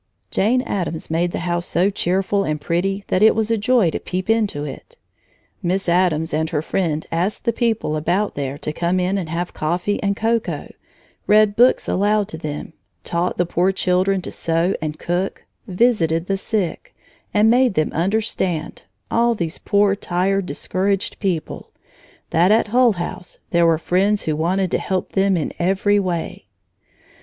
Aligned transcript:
Jane 0.31 0.63
Addams 0.63 1.11
made 1.11 1.31
the 1.31 1.41
house 1.45 1.67
so 1.67 1.91
cheerful 1.91 2.43
and 2.43 2.59
pretty 2.59 3.03
that 3.09 3.21
it 3.21 3.35
was 3.35 3.51
a 3.51 3.55
joy 3.57 3.91
to 3.91 3.99
peep 3.99 4.31
into 4.31 4.63
it. 4.63 4.97
Miss 5.61 5.87
Addams 5.87 6.33
and 6.33 6.49
her 6.49 6.63
friend 6.63 7.05
asked 7.11 7.43
the 7.43 7.53
people 7.53 7.95
about 7.95 8.33
there 8.33 8.57
to 8.57 8.73
come 8.73 8.99
in 8.99 9.19
and 9.19 9.29
have 9.29 9.53
coffee 9.53 10.01
and 10.01 10.15
cocoa, 10.17 10.73
read 11.27 11.55
books 11.55 11.87
aloud 11.87 12.29
to 12.29 12.39
them, 12.39 12.73
taught 13.03 13.37
the 13.37 13.45
poor 13.45 13.71
children 13.71 14.23
to 14.23 14.31
sew 14.31 14.73
and 14.81 14.97
cook, 14.97 15.45
visited 15.67 16.25
the 16.25 16.35
sick, 16.35 16.95
and 17.31 17.51
made 17.51 17.75
them 17.75 17.93
understand 17.93 18.81
all 19.11 19.35
these 19.35 19.59
poor, 19.59 19.93
tired, 19.95 20.47
discouraged 20.47 21.19
people 21.19 21.69
that 22.31 22.49
at 22.49 22.69
Hull 22.69 22.93
House 22.93 23.37
there 23.51 23.67
were 23.67 23.77
friends 23.77 24.23
who 24.23 24.35
wanted 24.35 24.71
to 24.71 24.79
help 24.79 25.11
them 25.11 25.37
in 25.37 25.53
every 25.59 25.99
way. 25.99 26.47